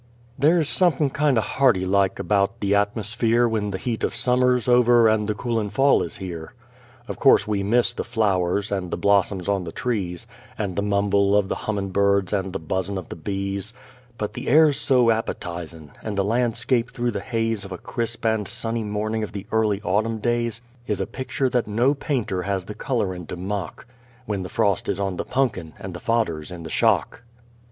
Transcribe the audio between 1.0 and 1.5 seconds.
kind o'